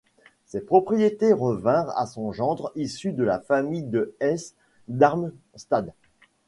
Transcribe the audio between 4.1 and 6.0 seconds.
Hesse-Darmstadt.